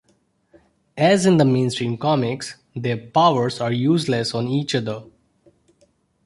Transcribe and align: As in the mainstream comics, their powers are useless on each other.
As 0.97 1.27
in 1.27 1.37
the 1.37 1.45
mainstream 1.45 1.95
comics, 1.95 2.55
their 2.75 2.97
powers 2.97 3.61
are 3.61 3.71
useless 3.71 4.33
on 4.33 4.47
each 4.47 4.73
other. 4.73 5.03